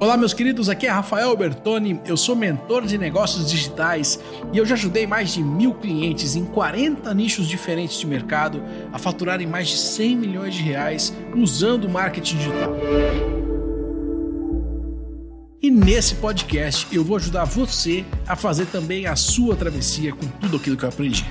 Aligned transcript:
Olá, 0.00 0.16
meus 0.16 0.32
queridos, 0.32 0.70
aqui 0.70 0.86
é 0.86 0.90
Rafael 0.90 1.36
Bertoni, 1.36 2.00
eu 2.06 2.16
sou 2.16 2.34
mentor 2.34 2.86
de 2.86 2.96
negócios 2.96 3.50
digitais 3.50 4.18
e 4.50 4.56
eu 4.56 4.64
já 4.64 4.74
ajudei 4.74 5.06
mais 5.06 5.34
de 5.34 5.42
mil 5.44 5.74
clientes 5.74 6.34
em 6.34 6.46
40 6.46 7.12
nichos 7.12 7.46
diferentes 7.46 8.00
de 8.00 8.06
mercado 8.06 8.62
a 8.94 8.98
faturarem 8.98 9.46
mais 9.46 9.68
de 9.68 9.76
100 9.76 10.16
milhões 10.16 10.54
de 10.54 10.62
reais 10.62 11.12
usando 11.36 11.86
marketing 11.86 12.38
digital. 12.38 12.72
E 15.60 15.70
nesse 15.70 16.14
podcast 16.14 16.86
eu 16.90 17.04
vou 17.04 17.18
ajudar 17.18 17.44
você 17.44 18.02
a 18.26 18.34
fazer 18.34 18.64
também 18.68 19.06
a 19.06 19.14
sua 19.14 19.54
travessia 19.54 20.14
com 20.14 20.26
tudo 20.40 20.56
aquilo 20.56 20.78
que 20.78 20.84
eu 20.86 20.88
aprendi. 20.88 21.26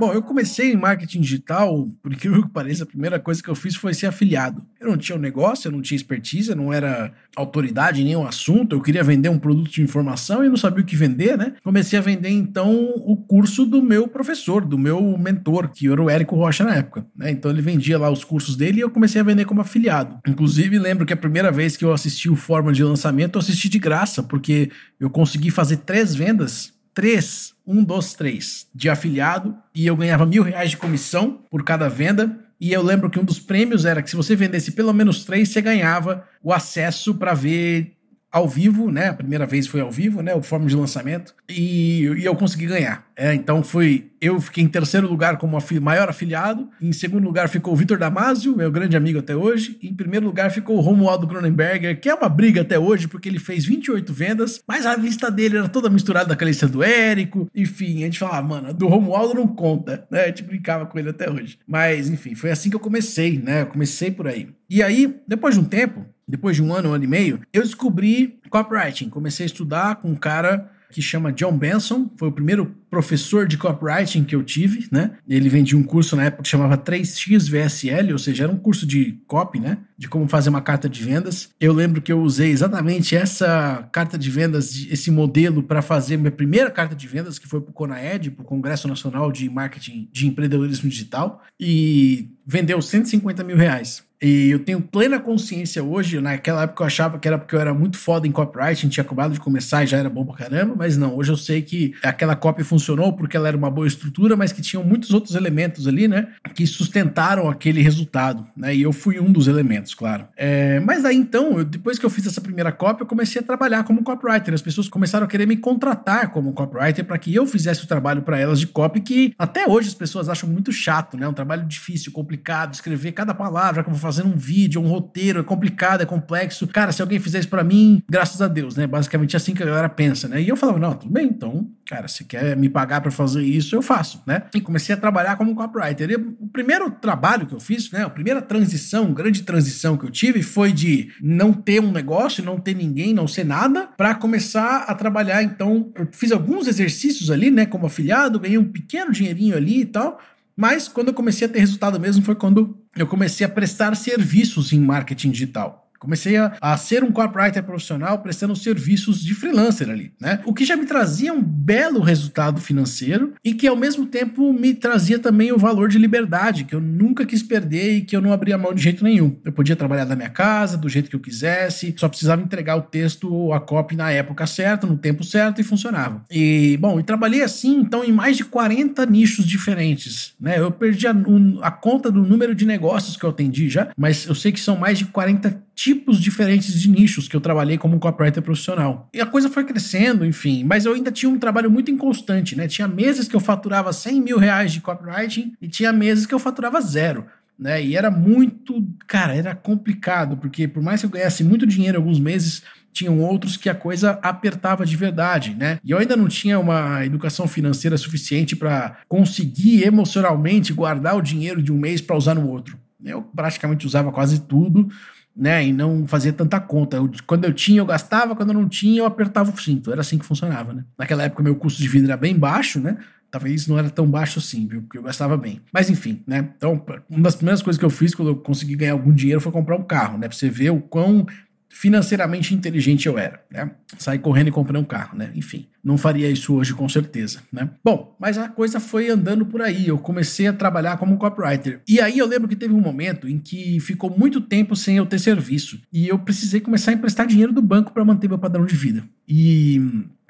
Bom, 0.00 0.14
eu 0.14 0.22
comecei 0.22 0.72
em 0.72 0.76
marketing 0.78 1.20
digital, 1.20 1.86
por 2.02 2.10
incrível 2.10 2.42
que 2.42 2.48
pareça, 2.48 2.84
a 2.84 2.86
primeira 2.86 3.20
coisa 3.20 3.42
que 3.42 3.50
eu 3.50 3.54
fiz 3.54 3.76
foi 3.76 3.92
ser 3.92 4.06
afiliado. 4.06 4.66
Eu 4.80 4.88
não 4.88 4.96
tinha 4.96 5.14
um 5.14 5.20
negócio, 5.20 5.68
eu 5.68 5.72
não 5.72 5.82
tinha 5.82 5.94
expertise, 5.94 6.48
eu 6.48 6.56
não 6.56 6.72
era 6.72 7.12
autoridade 7.36 8.00
em 8.00 8.06
nenhum 8.06 8.26
assunto, 8.26 8.74
eu 8.74 8.80
queria 8.80 9.04
vender 9.04 9.28
um 9.28 9.38
produto 9.38 9.70
de 9.70 9.82
informação 9.82 10.42
e 10.42 10.48
não 10.48 10.56
sabia 10.56 10.82
o 10.82 10.86
que 10.86 10.96
vender, 10.96 11.36
né? 11.36 11.52
Comecei 11.62 11.98
a 11.98 12.02
vender 12.02 12.30
então 12.30 12.94
o 13.04 13.14
curso 13.14 13.66
do 13.66 13.82
meu 13.82 14.08
professor, 14.08 14.64
do 14.64 14.78
meu 14.78 15.18
mentor, 15.18 15.68
que 15.68 15.86
era 15.86 16.02
o 16.02 16.08
Érico 16.08 16.34
Rocha 16.34 16.64
na 16.64 16.76
época, 16.76 17.04
né? 17.14 17.30
Então 17.30 17.50
ele 17.50 17.60
vendia 17.60 17.98
lá 17.98 18.08
os 18.08 18.24
cursos 18.24 18.56
dele 18.56 18.78
e 18.78 18.80
eu 18.80 18.88
comecei 18.88 19.20
a 19.20 19.24
vender 19.24 19.44
como 19.44 19.60
afiliado. 19.60 20.18
Inclusive, 20.26 20.78
lembro 20.78 21.04
que 21.04 21.12
a 21.12 21.16
primeira 21.16 21.52
vez 21.52 21.76
que 21.76 21.84
eu 21.84 21.92
assisti 21.92 22.30
o 22.30 22.36
Forma 22.36 22.72
de 22.72 22.82
Lançamento, 22.82 23.36
eu 23.36 23.40
assisti 23.40 23.68
de 23.68 23.78
graça, 23.78 24.22
porque 24.22 24.70
eu 24.98 25.10
consegui 25.10 25.50
fazer 25.50 25.76
três 25.76 26.14
vendas 26.14 26.72
três, 26.94 27.54
um, 27.66 27.82
dois, 27.82 28.14
três, 28.14 28.66
de 28.74 28.88
afiliado, 28.88 29.56
e 29.74 29.86
eu 29.86 29.96
ganhava 29.96 30.26
mil 30.26 30.42
reais 30.42 30.70
de 30.70 30.76
comissão 30.76 31.44
por 31.50 31.64
cada 31.64 31.88
venda. 31.88 32.38
E 32.60 32.72
eu 32.72 32.82
lembro 32.82 33.08
que 33.08 33.18
um 33.18 33.24
dos 33.24 33.38
prêmios 33.38 33.84
era 33.84 34.02
que 34.02 34.10
se 34.10 34.16
você 34.16 34.36
vendesse 34.36 34.72
pelo 34.72 34.92
menos 34.92 35.24
três, 35.24 35.48
você 35.48 35.62
ganhava 35.62 36.24
o 36.42 36.52
acesso 36.52 37.14
para 37.14 37.32
ver 37.32 37.96
ao 38.32 38.48
vivo, 38.48 38.90
né? 38.90 39.08
A 39.08 39.14
primeira 39.14 39.46
vez 39.46 39.66
foi 39.66 39.80
ao 39.80 39.90
vivo, 39.90 40.22
né? 40.22 40.34
O 40.34 40.42
forma 40.42 40.66
de 40.66 40.76
lançamento. 40.76 41.34
E, 41.48 42.02
e 42.02 42.24
eu 42.24 42.34
consegui 42.36 42.66
ganhar. 42.66 43.04
É, 43.16 43.34
então 43.34 43.62
foi. 43.62 44.10
Eu 44.20 44.40
fiquei 44.40 44.62
em 44.62 44.68
terceiro 44.68 45.08
lugar 45.08 45.36
como 45.38 45.56
afili 45.56 45.80
maior 45.80 46.08
afiliado. 46.08 46.68
Em 46.80 46.92
segundo 46.92 47.24
lugar 47.24 47.48
ficou 47.48 47.72
o 47.72 47.76
Vitor 47.76 47.98
Damasio, 47.98 48.56
meu 48.56 48.70
grande 48.70 48.96
amigo 48.96 49.18
até 49.18 49.34
hoje. 49.34 49.78
Em 49.82 49.94
primeiro 49.94 50.26
lugar 50.26 50.50
ficou 50.50 50.76
o 50.76 50.80
Romualdo 50.80 51.26
Cronenberger, 51.26 52.00
que 52.00 52.08
é 52.08 52.14
uma 52.14 52.28
briga 52.28 52.60
até 52.60 52.78
hoje, 52.78 53.08
porque 53.08 53.28
ele 53.28 53.38
fez 53.38 53.64
28 53.64 54.12
vendas, 54.12 54.62
mas 54.66 54.86
a 54.86 54.94
lista 54.94 55.30
dele 55.30 55.58
era 55.58 55.68
toda 55.68 55.90
misturada 55.90 56.36
com 56.36 56.44
a 56.44 56.46
lista 56.46 56.68
do 56.68 56.82
Érico. 56.82 57.50
Enfim, 57.54 58.02
a 58.02 58.06
gente 58.06 58.18
falava, 58.18 58.46
mano, 58.46 58.74
do 58.74 58.86
Romualdo 58.86 59.34
não 59.34 59.48
conta, 59.48 60.06
né? 60.10 60.24
A 60.24 60.26
gente 60.26 60.42
brincava 60.42 60.86
com 60.86 60.98
ele 60.98 61.10
até 61.10 61.30
hoje. 61.30 61.58
Mas, 61.66 62.08
enfim, 62.08 62.34
foi 62.34 62.50
assim 62.50 62.70
que 62.70 62.76
eu 62.76 62.80
comecei, 62.80 63.38
né? 63.38 63.62
Eu 63.62 63.66
comecei 63.66 64.10
por 64.10 64.28
aí. 64.28 64.48
E 64.68 64.82
aí, 64.82 65.16
depois 65.26 65.54
de 65.54 65.60
um 65.60 65.64
tempo, 65.64 66.06
depois 66.30 66.56
de 66.56 66.62
um 66.62 66.72
ano, 66.72 66.90
um 66.90 66.92
ano 66.94 67.04
e 67.04 67.08
meio, 67.08 67.40
eu 67.52 67.62
descobri 67.62 68.38
copywriting. 68.48 69.08
Comecei 69.08 69.44
a 69.44 69.46
estudar 69.46 69.96
com 69.96 70.10
um 70.10 70.14
cara 70.14 70.70
que 70.90 71.02
chama 71.02 71.32
John 71.32 71.56
Benson, 71.56 72.10
foi 72.16 72.28
o 72.28 72.32
primeiro 72.32 72.74
professor 72.90 73.46
de 73.46 73.56
copywriting 73.56 74.24
que 74.24 74.34
eu 74.34 74.42
tive, 74.42 74.88
né? 74.90 75.12
Ele 75.28 75.48
vendia 75.48 75.78
um 75.78 75.82
curso 75.82 76.16
na 76.16 76.24
época 76.24 76.42
que 76.42 76.48
chamava 76.48 76.76
3x 76.76 77.48
VSL, 77.48 78.12
ou 78.12 78.18
seja, 78.18 78.44
era 78.44 78.52
um 78.52 78.56
curso 78.56 78.86
de 78.86 79.18
copy, 79.26 79.60
né? 79.60 79.78
De 79.96 80.08
como 80.08 80.28
fazer 80.28 80.50
uma 80.50 80.60
carta 80.60 80.88
de 80.88 81.02
vendas. 81.02 81.50
Eu 81.60 81.72
lembro 81.72 82.02
que 82.02 82.12
eu 82.12 82.20
usei 82.20 82.50
exatamente 82.50 83.14
essa 83.14 83.88
carta 83.92 84.18
de 84.18 84.30
vendas, 84.30 84.86
esse 84.90 85.10
modelo 85.10 85.62
para 85.62 85.80
fazer 85.80 86.16
minha 86.16 86.30
primeira 86.30 86.70
carta 86.70 86.94
de 86.94 87.06
vendas, 87.06 87.38
que 87.38 87.46
foi 87.46 87.60
para 87.60 87.70
o 87.70 87.74
CONAED, 87.74 88.32
para 88.32 88.42
o 88.42 88.46
Congresso 88.46 88.88
Nacional 88.88 89.30
de 89.30 89.48
Marketing 89.48 90.08
de 90.12 90.26
Empreendedorismo 90.26 90.90
Digital, 90.90 91.42
e 91.58 92.30
vendeu 92.46 92.82
150 92.82 93.44
mil 93.44 93.56
reais. 93.56 94.02
E 94.22 94.50
eu 94.50 94.58
tenho 94.58 94.82
plena 94.82 95.18
consciência 95.18 95.82
hoje, 95.82 96.20
naquela 96.20 96.64
época 96.64 96.82
eu 96.82 96.86
achava 96.86 97.18
que 97.18 97.26
era 97.26 97.38
porque 97.38 97.54
eu 97.54 97.60
era 97.60 97.72
muito 97.72 97.96
foda 97.96 98.28
em 98.28 98.32
copywriting, 98.32 98.88
tinha 98.90 99.02
acabado 99.02 99.32
de 99.32 99.40
começar 99.40 99.82
e 99.82 99.86
já 99.86 99.96
era 99.96 100.10
bom 100.10 100.26
pra 100.26 100.36
caramba, 100.36 100.74
mas 100.76 100.94
não, 100.98 101.16
hoje 101.16 101.32
eu 101.32 101.38
sei 101.38 101.62
que 101.62 101.94
aquela 102.02 102.36
copy 102.36 102.62
funcionou 102.80 103.12
porque 103.12 103.36
ela 103.36 103.48
era 103.48 103.56
uma 103.56 103.70
boa 103.70 103.86
estrutura, 103.86 104.36
mas 104.36 104.52
que 104.52 104.62
tinham 104.62 104.82
muitos 104.82 105.12
outros 105.12 105.34
elementos 105.34 105.86
ali, 105.86 106.08
né, 106.08 106.28
que 106.54 106.66
sustentaram 106.66 107.48
aquele 107.48 107.82
resultado, 107.82 108.46
né, 108.56 108.74
e 108.74 108.82
eu 108.82 108.92
fui 108.92 109.20
um 109.20 109.30
dos 109.30 109.46
elementos, 109.46 109.94
claro. 109.94 110.26
É, 110.36 110.80
mas 110.80 111.04
aí 111.04 111.16
então, 111.16 111.58
eu, 111.58 111.64
depois 111.64 111.98
que 111.98 112.06
eu 112.06 112.10
fiz 112.10 112.26
essa 112.26 112.40
primeira 112.40 112.72
copy, 112.72 113.02
eu 113.02 113.06
comecei 113.06 113.40
a 113.40 113.44
trabalhar 113.44 113.84
como 113.84 114.02
copywriter, 114.02 114.54
as 114.54 114.62
pessoas 114.62 114.88
começaram 114.88 115.26
a 115.26 115.28
querer 115.28 115.46
me 115.46 115.56
contratar 115.56 116.30
como 116.30 116.52
copywriter 116.52 117.04
para 117.04 117.18
que 117.18 117.34
eu 117.34 117.46
fizesse 117.46 117.84
o 117.84 117.86
trabalho 117.86 118.22
para 118.22 118.38
elas 118.38 118.58
de 118.58 118.66
copy 118.66 119.00
que 119.00 119.34
até 119.38 119.66
hoje 119.68 119.88
as 119.88 119.94
pessoas 119.94 120.28
acham 120.28 120.48
muito 120.48 120.72
chato, 120.72 121.16
né, 121.16 121.28
um 121.28 121.34
trabalho 121.34 121.66
difícil, 121.66 122.10
complicado, 122.12 122.72
escrever 122.72 123.12
cada 123.12 123.34
palavra 123.34 123.82
vou 123.90 123.98
fazer 123.98 124.24
um 124.24 124.36
vídeo, 124.36 124.80
um 124.80 124.86
roteiro, 124.86 125.40
é 125.40 125.42
complicado, 125.42 126.02
é 126.02 126.06
complexo. 126.06 126.66
Cara, 126.68 126.92
se 126.92 127.02
alguém 127.02 127.18
fizer 127.18 127.40
isso 127.40 127.48
para 127.48 127.64
mim, 127.64 128.02
graças 128.08 128.40
a 128.40 128.48
Deus, 128.48 128.76
né? 128.76 128.86
Basicamente 128.86 129.34
é 129.34 129.36
assim 129.36 129.54
que 129.54 129.62
a 129.62 129.66
galera 129.66 129.88
pensa, 129.88 130.28
né? 130.28 130.40
E 130.40 130.48
eu 130.48 130.56
falava, 130.56 130.78
não, 130.78 130.94
tudo 130.94 131.12
bem, 131.12 131.26
então, 131.26 131.68
cara, 131.86 132.08
se 132.08 132.24
quer 132.24 132.56
me 132.56 132.68
pagar 132.70 133.00
para 133.00 133.10
fazer 133.10 133.42
isso, 133.42 133.74
eu 133.74 133.82
faço, 133.82 134.22
né? 134.26 134.44
E 134.54 134.60
comecei 134.60 134.94
a 134.94 134.98
trabalhar 134.98 135.36
como 135.36 135.54
copywriter. 135.54 136.10
E 136.10 136.16
o 136.16 136.48
primeiro 136.52 136.90
trabalho 136.90 137.46
que 137.46 137.54
eu 137.54 137.60
fiz, 137.60 137.90
né? 137.90 138.04
A 138.04 138.10
primeira 138.10 138.40
transição, 138.40 139.12
grande 139.12 139.42
transição 139.42 139.96
que 139.96 140.06
eu 140.06 140.10
tive 140.10 140.42
foi 140.42 140.72
de 140.72 141.10
não 141.20 141.52
ter 141.52 141.80
um 141.80 141.92
negócio, 141.92 142.44
não 142.44 142.58
ter 142.58 142.74
ninguém, 142.74 143.12
não 143.12 143.28
ser 143.28 143.44
nada, 143.44 143.88
para 143.96 144.14
começar 144.14 144.84
a 144.84 144.94
trabalhar. 144.94 145.42
Então, 145.42 145.92
eu 145.94 146.08
fiz 146.12 146.32
alguns 146.32 146.66
exercícios 146.66 147.30
ali, 147.30 147.50
né? 147.50 147.66
Como 147.66 147.86
afiliado, 147.86 148.40
ganhei 148.40 148.58
um 148.58 148.64
pequeno 148.64 149.12
dinheirinho 149.12 149.56
ali 149.56 149.82
e 149.82 149.86
tal. 149.86 150.20
Mas 150.56 150.88
quando 150.88 151.08
eu 151.08 151.14
comecei 151.14 151.46
a 151.46 151.50
ter 151.50 151.60
resultado 151.60 151.98
mesmo 151.98 152.22
foi 152.22 152.34
quando 152.34 152.76
eu 152.96 153.06
comecei 153.06 153.46
a 153.46 153.48
prestar 153.48 153.96
serviços 153.96 154.72
em 154.72 154.80
marketing 154.80 155.30
digital. 155.30 155.79
Comecei 156.00 156.38
a, 156.38 156.56
a, 156.62 156.76
ser 156.78 157.04
um 157.04 157.12
copywriter 157.12 157.62
profissional 157.62 158.18
prestando 158.20 158.56
serviços 158.56 159.22
de 159.22 159.34
freelancer 159.34 159.90
ali, 159.90 160.12
né? 160.18 160.40
O 160.46 160.54
que 160.54 160.64
já 160.64 160.74
me 160.74 160.86
trazia 160.86 161.30
um 161.30 161.42
belo 161.42 162.00
resultado 162.00 162.58
financeiro 162.58 163.34
e 163.44 163.52
que 163.52 163.68
ao 163.68 163.76
mesmo 163.76 164.06
tempo 164.06 164.50
me 164.50 164.72
trazia 164.72 165.18
também 165.18 165.52
o 165.52 165.58
valor 165.58 165.90
de 165.90 165.98
liberdade 165.98 166.64
que 166.64 166.74
eu 166.74 166.80
nunca 166.80 167.26
quis 167.26 167.42
perder 167.42 167.98
e 167.98 168.00
que 168.00 168.16
eu 168.16 168.22
não 168.22 168.32
abria 168.32 168.56
mão 168.56 168.72
de 168.72 168.82
jeito 168.82 169.04
nenhum. 169.04 169.36
Eu 169.44 169.52
podia 169.52 169.76
trabalhar 169.76 170.06
da 170.06 170.16
minha 170.16 170.30
casa, 170.30 170.78
do 170.78 170.88
jeito 170.88 171.10
que 171.10 171.16
eu 171.16 171.20
quisesse, 171.20 171.94
só 171.98 172.08
precisava 172.08 172.40
entregar 172.40 172.76
o 172.76 172.82
texto 172.82 173.30
ou 173.30 173.52
a 173.52 173.60
copy 173.60 173.94
na 173.94 174.10
época 174.10 174.46
certa, 174.46 174.86
no 174.86 174.96
tempo 174.96 175.22
certo 175.22 175.60
e 175.60 175.64
funcionava. 175.64 176.24
E, 176.30 176.78
bom, 176.80 176.98
e 176.98 177.02
trabalhei 177.02 177.42
assim, 177.42 177.76
então, 177.76 178.02
em 178.02 178.12
mais 178.12 178.38
de 178.38 178.44
40 178.44 179.04
nichos 179.04 179.46
diferentes, 179.46 180.32
né? 180.40 180.58
Eu 180.58 180.70
perdi 180.70 181.06
a, 181.06 181.14
a 181.60 181.70
conta 181.70 182.10
do 182.10 182.22
número 182.22 182.54
de 182.54 182.64
negócios 182.64 183.18
que 183.18 183.24
eu 183.24 183.30
atendi 183.30 183.68
já, 183.68 183.90
mas 183.96 184.26
eu 184.26 184.34
sei 184.34 184.50
que 184.50 184.60
são 184.60 184.76
mais 184.76 184.98
de 184.98 185.04
40 185.04 185.69
tipos 185.82 186.20
diferentes 186.20 186.78
de 186.78 186.90
nichos 186.90 187.26
que 187.26 187.34
eu 187.34 187.40
trabalhei 187.40 187.78
como 187.78 187.98
copywriter 187.98 188.42
profissional. 188.42 189.08
E 189.14 189.20
a 189.20 189.24
coisa 189.24 189.48
foi 189.48 189.64
crescendo, 189.64 190.26
enfim, 190.26 190.62
mas 190.62 190.84
eu 190.84 190.92
ainda 190.92 191.10
tinha 191.10 191.30
um 191.30 191.38
trabalho 191.38 191.70
muito 191.70 191.90
inconstante, 191.90 192.54
né? 192.54 192.68
Tinha 192.68 192.86
meses 192.86 193.26
que 193.26 193.34
eu 193.34 193.40
faturava 193.40 193.90
100 193.90 194.20
mil 194.20 194.36
reais 194.36 194.74
de 194.74 194.82
copywriting 194.82 195.54
e 195.58 195.66
tinha 195.66 195.90
meses 195.90 196.26
que 196.26 196.34
eu 196.34 196.38
faturava 196.38 196.78
zero. 196.82 197.24
Né? 197.58 197.82
E 197.82 197.96
era 197.96 198.10
muito, 198.10 198.86
cara, 199.06 199.34
era 199.34 199.54
complicado, 199.54 200.36
porque 200.36 200.68
por 200.68 200.82
mais 200.82 201.00
que 201.00 201.06
eu 201.06 201.10
ganhasse 201.10 201.42
muito 201.42 201.66
dinheiro 201.66 201.96
alguns 201.96 202.20
meses, 202.20 202.62
tinham 202.92 203.18
outros 203.20 203.56
que 203.56 203.70
a 203.70 203.74
coisa 203.74 204.18
apertava 204.22 204.84
de 204.84 204.96
verdade, 204.96 205.54
né? 205.54 205.78
E 205.82 205.92
eu 205.92 205.98
ainda 205.98 206.16
não 206.16 206.28
tinha 206.28 206.58
uma 206.58 207.06
educação 207.06 207.48
financeira 207.48 207.96
suficiente 207.96 208.54
para 208.54 208.98
conseguir 209.08 209.84
emocionalmente 209.84 210.74
guardar 210.74 211.16
o 211.16 211.22
dinheiro 211.22 211.62
de 211.62 211.72
um 211.72 211.78
mês 211.78 212.02
para 212.02 212.16
usar 212.16 212.34
no 212.34 212.46
outro. 212.48 212.78
Eu 213.02 213.22
praticamente 213.22 213.86
usava 213.86 214.12
quase 214.12 214.40
tudo 214.40 214.90
né? 215.36 215.66
E 215.66 215.72
não 215.72 216.06
fazia 216.06 216.32
tanta 216.32 216.60
conta. 216.60 216.96
Eu, 216.96 217.10
quando 217.26 217.44
eu 217.44 217.52
tinha, 217.52 217.80
eu 217.80 217.86
gastava, 217.86 218.34
quando 218.34 218.50
eu 218.50 218.54
não 218.54 218.68
tinha, 218.68 219.00
eu 219.00 219.06
apertava 219.06 219.50
o 219.50 219.58
cinto. 219.58 219.90
Era 219.90 220.00
assim 220.00 220.18
que 220.18 220.24
funcionava, 220.24 220.72
né? 220.72 220.84
Naquela 220.98 221.22
época, 221.22 221.42
meu 221.42 221.56
custo 221.56 221.80
de 221.80 221.88
vida 221.88 222.06
era 222.06 222.16
bem 222.16 222.36
baixo, 222.36 222.80
né? 222.80 222.98
Talvez 223.30 223.68
não 223.68 223.78
era 223.78 223.88
tão 223.88 224.10
baixo 224.10 224.40
assim, 224.40 224.66
viu? 224.66 224.82
Porque 224.82 224.98
eu 224.98 225.02
gastava 225.02 225.36
bem. 225.36 225.60
Mas 225.72 225.88
enfim, 225.88 226.22
né? 226.26 226.50
Então, 226.56 226.84
uma 227.08 227.22
das 227.22 227.36
primeiras 227.36 227.62
coisas 227.62 227.78
que 227.78 227.84
eu 227.84 227.90
fiz 227.90 228.14
quando 228.14 228.28
eu 228.28 228.36
consegui 228.36 228.74
ganhar 228.74 228.92
algum 228.92 229.12
dinheiro 229.12 229.40
foi 229.40 229.52
comprar 229.52 229.76
um 229.76 229.82
carro, 229.82 230.18
né? 230.18 230.26
Pra 230.26 230.36
você 230.36 230.50
ver 230.50 230.70
o 230.70 230.80
quão 230.80 231.26
financeiramente 231.70 232.52
inteligente 232.52 233.06
eu 233.06 233.16
era, 233.16 233.42
né? 233.48 233.70
Saí 233.96 234.18
correndo 234.18 234.48
e 234.48 234.52
comprei 234.52 234.78
um 234.78 234.84
carro, 234.84 235.16
né? 235.16 235.30
Enfim, 235.36 235.68
não 235.82 235.96
faria 235.96 236.28
isso 236.28 236.54
hoje 236.54 236.74
com 236.74 236.88
certeza, 236.88 237.40
né? 237.52 237.70
Bom, 237.82 238.16
mas 238.18 238.36
a 238.36 238.48
coisa 238.48 238.80
foi 238.80 239.08
andando 239.08 239.46
por 239.46 239.62
aí. 239.62 239.86
Eu 239.86 239.96
comecei 239.96 240.48
a 240.48 240.52
trabalhar 240.52 240.96
como 240.98 241.16
copywriter. 241.16 241.80
E 241.88 242.00
aí 242.00 242.18
eu 242.18 242.26
lembro 242.26 242.48
que 242.48 242.56
teve 242.56 242.74
um 242.74 242.80
momento 242.80 243.28
em 243.28 243.38
que 243.38 243.78
ficou 243.78 244.10
muito 244.10 244.40
tempo 244.40 244.74
sem 244.74 244.96
eu 244.96 245.06
ter 245.06 245.20
serviço 245.20 245.80
e 245.92 246.08
eu 246.08 246.18
precisei 246.18 246.60
começar 246.60 246.90
a 246.90 246.94
emprestar 246.94 247.26
dinheiro 247.26 247.52
do 247.52 247.62
banco 247.62 247.92
para 247.92 248.04
manter 248.04 248.28
meu 248.28 248.38
padrão 248.38 248.66
de 248.66 248.74
vida. 248.74 249.04
E 249.28 249.80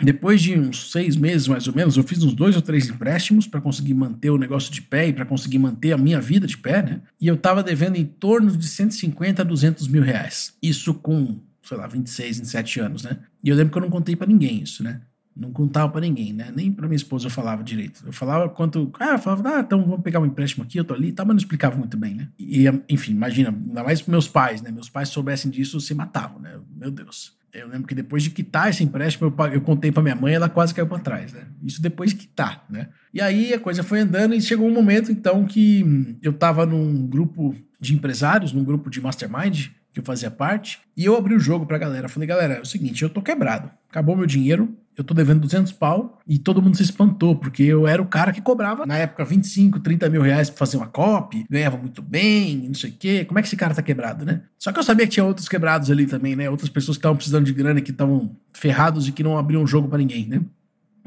depois 0.04 0.40
de 0.40 0.58
uns 0.58 0.90
seis 0.90 1.16
meses, 1.16 1.46
mais 1.46 1.66
ou 1.66 1.74
menos, 1.74 1.96
eu 1.96 2.02
fiz 2.02 2.22
uns 2.22 2.34
dois 2.34 2.56
ou 2.56 2.62
três 2.62 2.88
empréstimos 2.88 3.46
para 3.46 3.60
conseguir 3.60 3.94
manter 3.94 4.30
o 4.30 4.38
negócio 4.38 4.72
de 4.72 4.80
pé 4.80 5.08
e 5.08 5.12
para 5.12 5.24
conseguir 5.24 5.58
manter 5.58 5.92
a 5.92 5.98
minha 5.98 6.20
vida 6.20 6.46
de 6.46 6.56
pé, 6.56 6.82
né? 6.82 7.00
E 7.20 7.26
eu 7.26 7.34
estava 7.34 7.62
devendo 7.62 7.96
em 7.96 8.04
torno 8.04 8.56
de 8.56 8.66
150 8.66 9.42
a 9.42 9.44
200 9.44 9.88
mil 9.88 10.02
reais. 10.02 10.54
Isso 10.62 10.94
com, 10.94 11.40
sei 11.62 11.76
lá, 11.76 11.86
26, 11.86 12.38
27 12.38 12.80
anos, 12.80 13.02
né? 13.02 13.18
E 13.44 13.48
eu 13.48 13.56
lembro 13.56 13.72
que 13.72 13.78
eu 13.78 13.82
não 13.82 13.90
contei 13.90 14.16
para 14.16 14.26
ninguém 14.26 14.62
isso, 14.62 14.82
né? 14.82 15.00
Não 15.36 15.52
contava 15.52 15.90
para 15.90 16.00
ninguém, 16.00 16.32
né? 16.32 16.52
Nem 16.54 16.72
para 16.72 16.88
minha 16.88 16.96
esposa 16.96 17.26
eu 17.26 17.30
falava 17.30 17.62
direito. 17.62 18.02
Eu 18.04 18.12
falava 18.12 18.48
quanto. 18.48 18.90
Ah, 18.98 19.12
eu 19.12 19.18
falava, 19.18 19.56
ah, 19.56 19.60
então 19.60 19.82
vamos 19.82 20.02
pegar 20.02 20.20
um 20.20 20.26
empréstimo 20.26 20.64
aqui, 20.64 20.78
eu 20.78 20.84
tô 20.84 20.92
ali, 20.92 21.12
tá, 21.12 21.24
mas 21.24 21.34
não 21.34 21.38
explicava 21.38 21.76
muito 21.76 21.96
bem, 21.96 22.14
né? 22.14 22.28
E, 22.38 22.64
enfim, 22.88 23.12
imagina, 23.12 23.50
ainda 23.50 23.82
mais 23.82 24.04
meus 24.06 24.26
pais, 24.26 24.60
né? 24.60 24.70
Meus 24.70 24.88
pais 24.88 25.08
soubessem 25.08 25.50
disso, 25.50 25.80
se 25.80 25.94
matavam, 25.94 26.40
né? 26.40 26.58
Meu 26.76 26.90
Deus. 26.90 27.39
Eu 27.52 27.68
lembro 27.68 27.86
que 27.86 27.94
depois 27.94 28.22
de 28.22 28.30
quitar 28.30 28.70
esse 28.70 28.84
empréstimo, 28.84 29.34
eu, 29.36 29.46
eu 29.46 29.60
contei 29.60 29.90
para 29.90 30.02
minha 30.02 30.14
mãe, 30.14 30.34
ela 30.34 30.48
quase 30.48 30.74
caiu 30.74 30.86
para 30.86 31.00
trás, 31.00 31.32
né? 31.32 31.46
Isso 31.62 31.82
depois 31.82 32.10
de 32.10 32.16
quitar, 32.16 32.64
né? 32.70 32.88
E 33.12 33.20
aí 33.20 33.52
a 33.52 33.58
coisa 33.58 33.82
foi 33.82 34.00
andando 34.00 34.34
e 34.34 34.40
chegou 34.40 34.68
um 34.68 34.72
momento, 34.72 35.10
então, 35.10 35.44
que 35.44 36.16
eu 36.22 36.32
tava 36.32 36.64
num 36.64 37.06
grupo 37.06 37.54
de 37.80 37.94
empresários, 37.94 38.52
num 38.52 38.64
grupo 38.64 38.88
de 38.88 39.00
mastermind, 39.00 39.68
que 39.92 39.98
eu 39.98 40.04
fazia 40.04 40.30
parte, 40.30 40.78
e 40.96 41.04
eu 41.04 41.16
abri 41.16 41.34
o 41.34 41.40
jogo 41.40 41.66
pra 41.66 41.78
galera. 41.78 42.08
Falei, 42.08 42.28
galera, 42.28 42.54
é 42.54 42.60
o 42.60 42.66
seguinte, 42.66 43.02
eu 43.02 43.10
tô 43.10 43.20
quebrado. 43.20 43.70
Acabou 43.88 44.16
meu 44.16 44.26
dinheiro, 44.26 44.76
eu 44.96 45.04
tô 45.04 45.14
devendo 45.14 45.40
200 45.40 45.72
pau, 45.72 46.18
e 46.26 46.38
todo 46.38 46.60
mundo 46.60 46.76
se 46.76 46.82
espantou, 46.82 47.36
porque 47.36 47.62
eu 47.62 47.86
era 47.86 48.02
o 48.02 48.06
cara 48.06 48.32
que 48.32 48.40
cobrava, 48.40 48.84
na 48.84 48.96
época, 48.96 49.24
25, 49.24 49.80
30 49.80 50.08
mil 50.10 50.20
reais 50.20 50.50
pra 50.50 50.58
fazer 50.58 50.76
uma 50.76 50.86
copy, 50.86 51.46
ganhava 51.48 51.76
muito 51.76 52.02
bem, 52.02 52.64
não 52.66 52.74
sei 52.74 52.90
o 52.90 52.92
quê. 52.92 53.24
Como 53.24 53.38
é 53.38 53.42
que 53.42 53.48
esse 53.48 53.56
cara 53.56 53.74
tá 53.74 53.82
quebrado, 53.82 54.24
né? 54.24 54.42
Só 54.58 54.72
que 54.72 54.78
eu 54.78 54.82
sabia 54.82 55.06
que 55.06 55.12
tinha 55.12 55.24
outros 55.24 55.48
quebrados 55.48 55.90
ali 55.90 56.06
também, 56.06 56.36
né? 56.36 56.50
Outras 56.50 56.68
pessoas 56.68 56.96
que 56.96 57.00
estavam 57.00 57.16
precisando 57.16 57.46
de 57.46 57.52
grana, 57.52 57.80
que 57.80 57.90
estavam 57.90 58.36
ferrados 58.52 59.08
e 59.08 59.12
que 59.12 59.22
não 59.22 59.38
abriam 59.38 59.66
jogo 59.66 59.88
para 59.88 59.98
ninguém, 59.98 60.26
né? 60.26 60.42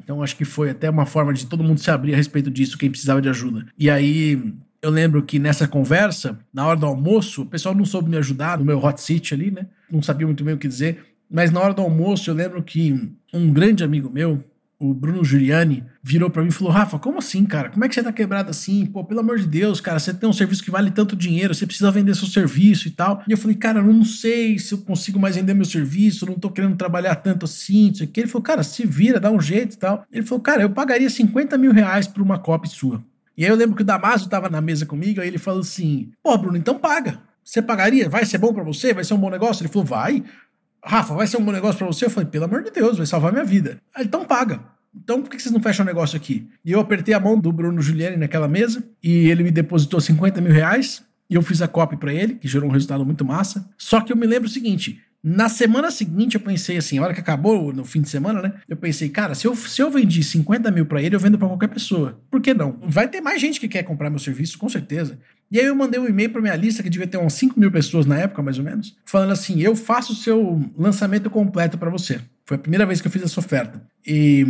Então 0.03 0.23
acho 0.23 0.35
que 0.35 0.45
foi 0.45 0.69
até 0.69 0.89
uma 0.89 1.05
forma 1.05 1.33
de 1.33 1.45
todo 1.45 1.63
mundo 1.63 1.79
se 1.79 1.91
abrir 1.91 2.13
a 2.13 2.17
respeito 2.17 2.49
disso, 2.49 2.77
quem 2.77 2.89
precisava 2.89 3.21
de 3.21 3.29
ajuda. 3.29 3.65
E 3.77 3.89
aí 3.89 4.53
eu 4.81 4.89
lembro 4.89 5.23
que 5.23 5.39
nessa 5.39 5.67
conversa, 5.67 6.37
na 6.53 6.67
hora 6.67 6.77
do 6.77 6.85
almoço, 6.85 7.43
o 7.43 7.45
pessoal 7.45 7.73
não 7.73 7.85
soube 7.85 8.09
me 8.09 8.17
ajudar 8.17 8.57
no 8.57 8.65
meu 8.65 8.83
hot 8.83 8.99
seat 9.01 9.33
ali, 9.33 9.49
né? 9.49 9.67
Não 9.89 10.01
sabia 10.01 10.27
muito 10.27 10.43
bem 10.43 10.55
o 10.55 10.57
que 10.57 10.67
dizer. 10.67 11.12
Mas 11.33 11.49
na 11.49 11.59
hora 11.59 11.73
do 11.73 11.81
almoço, 11.81 12.29
eu 12.29 12.35
lembro 12.35 12.61
que 12.61 13.11
um 13.33 13.51
grande 13.51 13.83
amigo 13.83 14.07
meu, 14.07 14.43
o 14.79 14.93
Bruno 14.93 15.25
Giuliani, 15.25 15.83
virou 16.03 16.29
para 16.29 16.43
mim 16.43 16.49
e 16.49 16.51
falou: 16.51 16.71
Rafa, 16.71 16.99
como 16.99 17.17
assim, 17.17 17.43
cara? 17.43 17.69
Como 17.69 17.83
é 17.83 17.89
que 17.89 17.95
você 17.95 18.03
tá 18.03 18.13
quebrado 18.13 18.51
assim? 18.51 18.85
Pô, 18.85 19.03
pelo 19.03 19.21
amor 19.21 19.39
de 19.39 19.47
Deus, 19.47 19.81
cara, 19.81 19.97
você 19.97 20.13
tem 20.13 20.29
um 20.29 20.33
serviço 20.33 20.63
que 20.63 20.69
vale 20.69 20.91
tanto 20.91 21.15
dinheiro, 21.15 21.55
você 21.55 21.65
precisa 21.65 21.89
vender 21.89 22.15
seu 22.15 22.27
serviço 22.27 22.87
e 22.87 22.91
tal. 22.91 23.23
E 23.27 23.31
eu 23.31 23.37
falei, 23.37 23.57
cara, 23.57 23.79
eu 23.79 23.91
não 23.91 24.05
sei 24.05 24.59
se 24.59 24.75
eu 24.75 24.77
consigo 24.77 25.19
mais 25.19 25.35
vender 25.35 25.55
meu 25.55 25.65
serviço, 25.65 26.27
não 26.27 26.35
tô 26.35 26.51
querendo 26.51 26.75
trabalhar 26.75 27.15
tanto 27.15 27.45
assim, 27.45 27.89
isso 27.89 28.03
aqui. 28.03 28.19
Ele 28.19 28.27
falou, 28.27 28.43
cara, 28.43 28.61
se 28.61 28.85
vira, 28.85 29.19
dá 29.19 29.31
um 29.31 29.41
jeito 29.41 29.73
e 29.73 29.77
tal. 29.79 30.05
Ele 30.11 30.23
falou, 30.23 30.41
cara, 30.41 30.61
eu 30.61 30.69
pagaria 30.69 31.09
50 31.09 31.57
mil 31.57 31.71
reais 31.71 32.05
por 32.05 32.21
uma 32.21 32.37
cópia 32.37 32.69
sua. 32.69 33.03
E 33.35 33.43
aí 33.43 33.49
eu 33.49 33.55
lembro 33.55 33.75
que 33.75 33.81
o 33.81 33.85
Damaso 33.85 34.25
estava 34.25 34.49
na 34.49 34.61
mesa 34.61 34.85
comigo, 34.85 35.19
aí 35.19 35.27
ele 35.27 35.39
falou 35.39 35.61
assim: 35.61 36.11
Pô, 36.21 36.37
Bruno, 36.37 36.57
então 36.57 36.77
paga. 36.77 37.19
Você 37.43 37.61
pagaria? 37.61 38.07
Vai 38.07 38.25
ser 38.25 38.37
bom 38.37 38.53
para 38.53 38.63
você? 38.63 38.93
Vai 38.93 39.03
ser 39.03 39.15
um 39.15 39.17
bom 39.17 39.29
negócio? 39.29 39.63
Ele 39.63 39.71
falou: 39.71 39.85
Vai. 39.85 40.23
Rafa, 40.83 41.13
vai 41.13 41.25
ser 41.27 41.37
um 41.37 41.45
bom 41.45 41.51
negócio 41.51 41.77
para 41.77 41.87
você? 41.87 42.05
Eu 42.05 42.09
falei: 42.09 42.29
Pelo 42.29 42.45
amor 42.45 42.63
de 42.63 42.71
Deus, 42.71 42.97
vai 42.97 43.05
salvar 43.05 43.31
minha 43.31 43.45
vida. 43.45 43.79
Aí, 43.95 44.05
então 44.05 44.25
paga. 44.25 44.61
Então 44.95 45.21
por 45.21 45.29
que 45.29 45.41
vocês 45.41 45.51
não 45.51 45.61
fecham 45.61 45.83
o 45.83 45.87
negócio 45.87 46.15
aqui? 46.15 46.47
E 46.63 46.71
eu 46.71 46.79
apertei 46.79 47.13
a 47.13 47.19
mão 47.19 47.39
do 47.39 47.51
Bruno 47.51 47.81
Giuliani 47.81 48.15
naquela 48.15 48.47
mesa 48.47 48.83
e 49.01 49.27
ele 49.27 49.43
me 49.43 49.49
depositou 49.49 49.99
50 49.99 50.39
mil 50.39 50.51
reais 50.51 51.03
e 51.29 51.35
eu 51.35 51.41
fiz 51.41 51.61
a 51.63 51.67
copy 51.67 51.97
para 51.97 52.13
ele, 52.13 52.35
que 52.35 52.47
gerou 52.47 52.69
um 52.69 52.71
resultado 52.71 53.03
muito 53.03 53.25
massa. 53.25 53.67
Só 53.75 54.01
que 54.01 54.13
eu 54.13 54.17
me 54.17 54.27
lembro 54.27 54.47
o 54.47 54.51
seguinte: 54.51 55.01
na 55.23 55.47
semana 55.47 55.89
seguinte, 55.89 56.35
eu 56.35 56.41
pensei 56.41 56.75
assim, 56.75 56.97
a 56.97 57.03
hora 57.03 57.13
que 57.13 57.21
acabou, 57.21 57.71
no 57.71 57.85
fim 57.85 58.01
de 58.01 58.09
semana, 58.09 58.41
né? 58.41 58.53
Eu 58.67 58.75
pensei, 58.75 59.07
cara, 59.07 59.33
se 59.33 59.47
eu, 59.47 59.55
se 59.55 59.81
eu 59.81 59.89
vendi 59.89 60.21
50 60.21 60.69
mil 60.69 60.85
para 60.85 61.01
ele, 61.01 61.15
eu 61.15 61.19
vendo 61.19 61.37
para 61.37 61.47
qualquer 61.47 61.69
pessoa. 61.69 62.19
Por 62.29 62.41
que 62.41 62.53
não? 62.53 62.77
Vai 62.81 63.07
ter 63.07 63.21
mais 63.21 63.39
gente 63.39 63.57
que 63.57 63.69
quer 63.69 63.83
comprar 63.83 64.09
meu 64.09 64.19
serviço, 64.19 64.57
com 64.57 64.67
certeza. 64.67 65.17
E 65.49 65.59
aí 65.59 65.65
eu 65.65 65.75
mandei 65.75 65.97
um 65.97 66.07
e-mail 66.07 66.29
para 66.29 66.41
minha 66.41 66.55
lista, 66.55 66.83
que 66.83 66.89
devia 66.89 67.07
ter 67.07 67.17
umas 67.17 67.33
5 67.33 67.57
mil 67.57 67.71
pessoas 67.71 68.05
na 68.05 68.17
época, 68.17 68.41
mais 68.43 68.57
ou 68.57 68.65
menos, 68.65 68.97
falando 69.05 69.31
assim: 69.31 69.61
eu 69.61 69.75
faço 69.77 70.11
o 70.11 70.15
seu 70.15 70.61
lançamento 70.77 71.29
completo 71.29 71.77
para 71.77 71.89
você. 71.89 72.19
Foi 72.45 72.57
a 72.57 72.59
primeira 72.59 72.85
vez 72.85 72.99
que 72.99 73.07
eu 73.07 73.11
fiz 73.11 73.23
essa 73.23 73.39
oferta. 73.39 73.81
E 74.05 74.45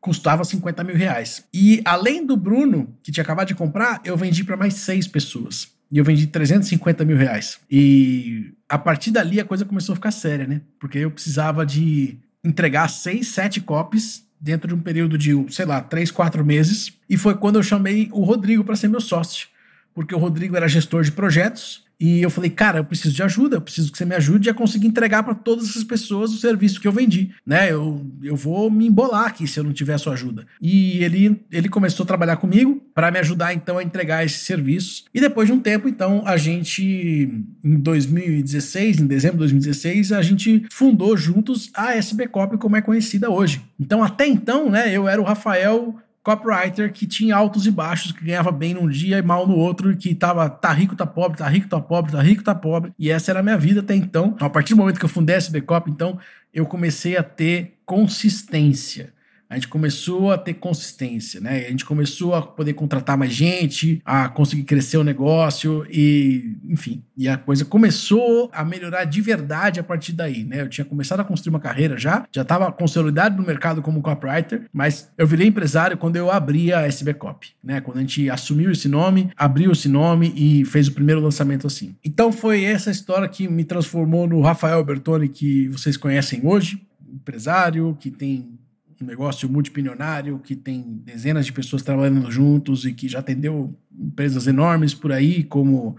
custava 0.00 0.44
50 0.44 0.82
mil 0.82 0.96
reais. 0.96 1.44
E 1.52 1.80
além 1.84 2.24
do 2.24 2.36
Bruno, 2.36 2.96
que 3.02 3.12
tinha 3.12 3.22
acabado 3.22 3.48
de 3.48 3.54
comprar, 3.54 4.00
eu 4.04 4.16
vendi 4.16 4.42
para 4.42 4.56
mais 4.56 4.74
seis 4.74 5.06
pessoas. 5.06 5.68
E 5.90 5.98
eu 5.98 6.04
vendi 6.04 6.26
350 6.26 7.04
mil 7.04 7.16
reais. 7.16 7.58
E 7.70 8.52
a 8.68 8.78
partir 8.78 9.10
dali 9.10 9.40
a 9.40 9.44
coisa 9.44 9.64
começou 9.64 9.94
a 9.94 9.96
ficar 9.96 10.10
séria, 10.10 10.46
né? 10.46 10.60
Porque 10.78 10.98
eu 10.98 11.10
precisava 11.10 11.64
de 11.64 12.18
entregar 12.44 12.88
seis, 12.88 13.28
sete 13.28 13.60
copies 13.60 14.24
dentro 14.40 14.68
de 14.68 14.74
um 14.74 14.80
período 14.80 15.16
de, 15.16 15.32
sei 15.50 15.64
lá, 15.64 15.80
três, 15.80 16.10
quatro 16.10 16.44
meses. 16.44 16.92
E 17.08 17.16
foi 17.16 17.34
quando 17.36 17.56
eu 17.56 17.62
chamei 17.62 18.08
o 18.12 18.22
Rodrigo 18.22 18.62
para 18.62 18.76
ser 18.76 18.88
meu 18.88 19.00
sócio. 19.00 19.48
Porque 19.94 20.14
o 20.14 20.18
Rodrigo 20.18 20.56
era 20.56 20.68
gestor 20.68 21.02
de 21.02 21.12
projetos 21.12 21.87
e 22.00 22.22
eu 22.22 22.30
falei, 22.30 22.48
cara, 22.48 22.78
eu 22.78 22.84
preciso 22.84 23.12
de 23.12 23.22
ajuda, 23.22 23.56
eu 23.56 23.60
preciso 23.60 23.90
que 23.90 23.98
você 23.98 24.04
me 24.04 24.14
ajude 24.14 24.48
a 24.48 24.54
conseguir 24.54 24.86
entregar 24.86 25.24
para 25.24 25.34
todas 25.34 25.68
essas 25.68 25.82
pessoas 25.82 26.32
o 26.32 26.38
serviço 26.38 26.80
que 26.80 26.86
eu 26.86 26.92
vendi, 26.92 27.30
né? 27.44 27.72
Eu, 27.72 28.06
eu 28.22 28.36
vou 28.36 28.70
me 28.70 28.86
embolar 28.86 29.26
aqui 29.26 29.48
se 29.48 29.58
eu 29.58 29.64
não 29.64 29.72
tiver 29.72 29.94
a 29.94 29.98
sua 29.98 30.12
ajuda. 30.12 30.46
E 30.62 31.02
ele, 31.02 31.40
ele 31.50 31.68
começou 31.68 32.04
a 32.04 32.06
trabalhar 32.06 32.36
comigo 32.36 32.80
para 32.94 33.10
me 33.10 33.18
ajudar 33.18 33.52
então 33.52 33.78
a 33.78 33.82
entregar 33.82 34.24
esses 34.24 34.42
serviços. 34.42 35.06
E 35.12 35.20
depois 35.20 35.48
de 35.48 35.52
um 35.52 35.60
tempo, 35.60 35.88
então, 35.88 36.22
a 36.24 36.36
gente, 36.36 37.44
em 37.64 37.76
2016, 37.76 39.00
em 39.00 39.06
dezembro 39.06 39.38
de 39.38 39.52
2016, 39.52 40.12
a 40.12 40.22
gente 40.22 40.66
fundou 40.70 41.16
juntos 41.16 41.68
a 41.74 41.96
SB 41.96 42.28
Cop 42.28 42.56
como 42.58 42.76
é 42.76 42.80
conhecida 42.80 43.28
hoje. 43.28 43.60
Então, 43.78 44.04
até 44.04 44.26
então, 44.26 44.70
né, 44.70 44.94
eu 44.94 45.08
era 45.08 45.20
o 45.20 45.24
Rafael 45.24 45.96
copywriter 46.22 46.92
que 46.92 47.06
tinha 47.06 47.36
altos 47.36 47.66
e 47.66 47.70
baixos, 47.70 48.12
que 48.12 48.24
ganhava 48.24 48.52
bem 48.52 48.74
num 48.74 48.88
dia 48.88 49.18
e 49.18 49.22
mal 49.22 49.46
no 49.46 49.56
outro, 49.56 49.96
que 49.96 50.14
tava 50.14 50.48
tá 50.48 50.72
rico, 50.72 50.94
tá 50.94 51.06
pobre, 51.06 51.38
tá 51.38 51.48
rico, 51.48 51.68
tá 51.68 51.80
pobre, 51.80 52.12
tá 52.12 52.20
rico, 52.20 52.44
tá 52.44 52.54
pobre. 52.54 52.92
E 52.98 53.10
essa 53.10 53.30
era 53.30 53.40
a 53.40 53.42
minha 53.42 53.58
vida 53.58 53.80
até 53.80 53.94
então. 53.94 54.36
A 54.40 54.50
partir 54.50 54.74
do 54.74 54.78
momento 54.78 54.98
que 54.98 55.04
eu 55.04 55.08
fundei 55.08 55.34
a 55.34 55.38
SB 55.38 55.62
Cop, 55.62 55.90
então, 55.90 56.18
eu 56.52 56.66
comecei 56.66 57.16
a 57.16 57.22
ter 57.22 57.78
consistência 57.84 59.12
a 59.48 59.54
gente 59.54 59.68
começou 59.68 60.30
a 60.30 60.36
ter 60.36 60.54
consistência, 60.54 61.40
né? 61.40 61.66
A 61.66 61.70
gente 61.70 61.84
começou 61.84 62.34
a 62.34 62.42
poder 62.42 62.74
contratar 62.74 63.16
mais 63.16 63.32
gente, 63.32 64.00
a 64.04 64.28
conseguir 64.28 64.64
crescer 64.64 64.98
o 64.98 65.04
negócio 65.04 65.86
e, 65.90 66.56
enfim, 66.68 67.02
e 67.16 67.26
a 67.28 67.38
coisa 67.38 67.64
começou 67.64 68.50
a 68.52 68.62
melhorar 68.64 69.04
de 69.04 69.20
verdade 69.22 69.80
a 69.80 69.82
partir 69.82 70.12
daí, 70.12 70.44
né? 70.44 70.60
Eu 70.60 70.68
tinha 70.68 70.84
começado 70.84 71.20
a 71.20 71.24
construir 71.24 71.50
uma 71.50 71.60
carreira 71.60 71.96
já, 71.96 72.26
já 72.30 72.42
estava 72.42 72.70
consolidado 72.70 73.36
no 73.40 73.46
mercado 73.46 73.80
como 73.80 74.02
copywriter, 74.02 74.66
mas 74.72 75.10
eu 75.16 75.26
virei 75.26 75.46
empresário 75.46 75.96
quando 75.96 76.16
eu 76.16 76.30
abri 76.30 76.72
a 76.72 76.86
SB 76.86 77.14
Cop, 77.14 77.46
né? 77.64 77.80
Quando 77.80 77.98
a 77.98 78.00
gente 78.00 78.28
assumiu 78.28 78.70
esse 78.70 78.88
nome, 78.88 79.30
abriu 79.36 79.72
esse 79.72 79.88
nome 79.88 80.32
e 80.36 80.64
fez 80.66 80.88
o 80.88 80.92
primeiro 80.92 81.22
lançamento 81.22 81.66
assim. 81.66 81.96
Então 82.04 82.30
foi 82.30 82.64
essa 82.64 82.90
história 82.90 83.26
que 83.26 83.48
me 83.48 83.64
transformou 83.64 84.26
no 84.26 84.42
Rafael 84.42 84.84
Bertoni 84.84 85.28
que 85.28 85.68
vocês 85.68 85.96
conhecem 85.96 86.40
hoje, 86.44 86.86
empresário 87.10 87.96
que 87.98 88.10
tem 88.10 88.57
um 89.04 89.06
negócio 89.06 89.48
multipilionário 89.48 90.38
que 90.38 90.56
tem 90.56 91.00
dezenas 91.04 91.46
de 91.46 91.52
pessoas 91.52 91.82
trabalhando 91.82 92.30
juntos 92.30 92.84
e 92.84 92.92
que 92.92 93.08
já 93.08 93.20
atendeu 93.20 93.76
empresas 93.92 94.46
enormes 94.46 94.94
por 94.94 95.12
aí, 95.12 95.42
como 95.44 95.96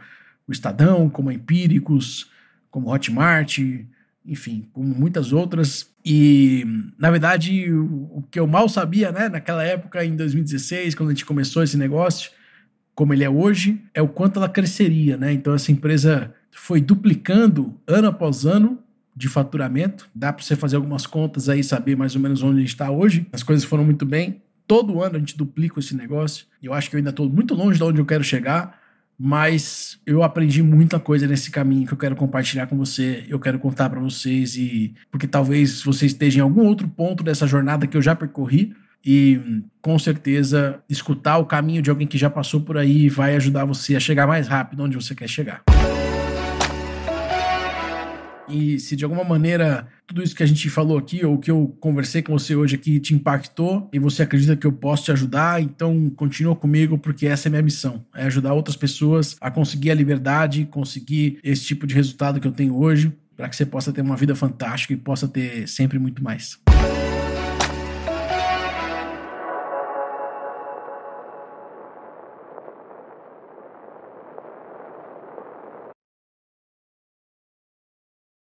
o 0.48 0.51
Estadão, 0.51 1.10
como 1.10 1.30
a 1.30 1.34
Empíricos, 1.34 2.30
como 2.70 2.91
Hotmart, 2.91 3.60
enfim, 4.25 4.65
como 4.74 4.88
muitas 4.94 5.32
outras. 5.32 5.89
E, 6.03 6.65
na 6.98 7.12
verdade, 7.12 7.72
o, 7.72 8.24
que 8.29 8.39
eu 8.39 8.48
mal 8.48 8.68
sabia, 8.70 9.12
né, 9.12 9.29
naquela 9.29 9.63
época, 9.63 10.03
em 10.03 10.15
2016, 10.15 10.96
quando 10.96 11.10
a 11.10 11.13
gente 11.13 11.25
começou 11.25 11.63
esse 11.63 11.77
negócio, 11.77 12.32
como 12.96 13.13
ele 13.13 13.24
é 13.24 13.29
hoje, 13.29 13.82
é 13.94 14.01
o 14.01 14.08
quanto 14.08 14.38
ela 14.38 14.50
cresceria, 14.50 15.18
né? 15.18 15.32
Então, 15.32 15.53
essa 15.53 15.72
empresa 15.72 16.34
foi 16.51 16.82
duplicando 16.82 17.79
ano 17.88 18.08
após 18.08 18.46
ano 18.46 18.84
de 19.20 19.28
faturamento. 19.28 20.10
Dá 20.16 20.32
para 20.32 20.42
você 20.42 20.56
fazer 20.56 20.78
algumas 20.78 21.06
contas 21.06 21.50
aí, 21.50 21.62
saber 21.62 21.98
mais 21.98 22.16
ou 22.16 22.22
menos 22.22 22.42
onde 22.42 22.56
a 22.56 22.60
gente 22.62 22.70
está 22.70 22.90
hoje. 22.90 23.28
As 23.34 23.44
coisas 23.44 23.66
foram 23.66 23.84
muito 23.84 24.06
bem. 24.06 24.42
Todo 24.66 25.04
ano 25.04 25.18
a 25.18 25.20
gente 25.20 25.36
duplica 25.36 25.78
esse 25.78 25.94
negócio. 25.94 26.46
Eu 26.64 26.74
acho 26.74 26.90
que 26.90 26.96
eu 26.96 27.00
ainda 27.00 27.10
estou 27.10 27.30
muito 27.30 27.54
longe 27.54 27.78
de 27.78 27.84
onde 27.84 28.00
eu 28.00 28.06
quero 28.06 28.24
chegar, 28.24 28.80
mas 29.20 30.00
eu 30.06 30.24
aprendi 30.24 30.64
muita 30.64 31.02
coisa 31.02 31.28
nesse 31.28 31.52
caminho 31.52 31.86
que 31.86 31.94
eu 31.94 31.98
quero 31.98 32.16
compartilhar 32.16 32.68
com 32.68 32.78
você, 32.78 33.26
eu 33.28 33.38
quero 33.42 33.60
contar 33.60 33.90
para 33.90 34.00
vocês 34.00 34.56
e 34.56 34.96
porque 35.12 35.28
talvez 35.28 35.84
você 35.84 36.06
esteja 36.06 36.40
em 36.40 36.42
algum 36.42 36.66
outro 36.66 36.88
ponto 36.88 37.22
dessa 37.22 37.46
jornada 37.46 37.86
que 37.86 37.98
eu 37.98 38.02
já 38.02 38.16
percorri 38.16 38.74
e 39.06 39.62
com 39.82 40.00
certeza 40.00 40.82
escutar 40.88 41.40
o 41.40 41.46
caminho 41.46 41.82
de 41.82 41.90
alguém 41.90 42.08
que 42.08 42.18
já 42.18 42.30
passou 42.30 42.62
por 42.62 42.78
aí 42.78 43.10
vai 43.10 43.36
ajudar 43.36 43.66
você 43.66 43.98
a 43.98 44.00
chegar 44.00 44.26
mais 44.26 44.48
rápido 44.48 44.82
onde 44.82 44.96
você 44.96 45.14
quer 45.14 45.28
chegar. 45.28 45.62
E 48.50 48.79
se 48.79 48.96
de 48.96 49.03
alguma 49.03 49.24
maneira 49.24 49.88
tudo 50.08 50.24
isso 50.24 50.36
que 50.36 50.41
a 50.41 50.46
gente 50.46 50.70
falou 50.70 50.98
aqui, 50.98 51.24
ou 51.24 51.38
que 51.38 51.51
eu 51.51 51.75
conversei 51.79 52.22
com 52.22 52.34
você 52.34 52.56
hoje 52.56 52.75
aqui, 52.75 53.00
te 53.00 53.13
impactou 53.13 53.88
e 53.94 54.00
você 54.00 54.24
acredita 54.24 54.56
que 54.56 54.65
eu 54.65 54.72
posso 54.72 55.03
te 55.03 55.12
ajudar, 55.12 55.62
então 55.62 56.10
continua 56.12 56.56
comigo, 56.56 56.98
porque 56.98 57.27
essa 57.27 57.48
é 57.48 57.50
minha 57.50 57.62
missão: 57.62 58.03
é 58.15 58.24
ajudar 58.24 58.53
outras 58.53 58.75
pessoas 58.75 59.38
a 59.39 59.51
conseguir 59.51 59.91
a 59.91 59.96
liberdade, 59.96 60.68
conseguir 60.72 61.39
esse 61.44 61.63
tipo 61.63 61.86
de 61.86 61.94
resultado 61.94 62.39
que 62.39 62.48
eu 62.48 62.51
tenho 62.51 62.75
hoje, 62.75 63.13
para 63.38 63.48
que 63.48 63.56
você 63.56 63.65
possa 63.65 63.94
ter 63.94 64.01
uma 64.01 64.18
vida 64.18 64.36
fantástica 64.36 64.94
e 64.94 64.98
possa 64.98 65.27
ter 65.27 65.68
sempre 65.68 66.00
muito 66.00 66.24
mais. 66.24 66.60